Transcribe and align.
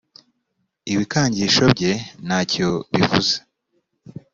ibikangisho 0.93 1.63
bye 1.73 1.91
ntacyobivuze. 2.25 3.35